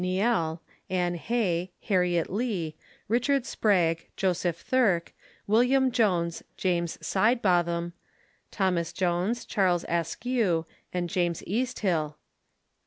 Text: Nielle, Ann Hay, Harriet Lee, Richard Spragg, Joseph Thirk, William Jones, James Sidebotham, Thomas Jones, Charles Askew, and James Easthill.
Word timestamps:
Nielle, 0.03 0.63
Ann 0.89 1.13
Hay, 1.13 1.73
Harriet 1.81 2.27
Lee, 2.27 2.75
Richard 3.07 3.45
Spragg, 3.45 4.07
Joseph 4.17 4.57
Thirk, 4.59 5.13
William 5.45 5.91
Jones, 5.91 6.41
James 6.57 6.97
Sidebotham, 7.03 7.93
Thomas 8.49 8.93
Jones, 8.93 9.45
Charles 9.45 9.85
Askew, 9.87 10.65
and 10.91 11.07
James 11.07 11.43
Easthill. 11.45 12.15